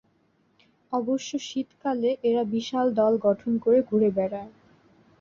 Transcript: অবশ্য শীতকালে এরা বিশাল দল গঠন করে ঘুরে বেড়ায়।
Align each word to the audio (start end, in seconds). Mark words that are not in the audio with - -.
অবশ্য 0.93 1.29
শীতকালে 1.39 2.09
এরা 2.23 2.43
বিশাল 2.53 2.87
দল 2.93 3.13
গঠন 3.27 3.51
করে 3.57 3.79
ঘুরে 3.81 4.09
বেড়ায়। 4.17 4.51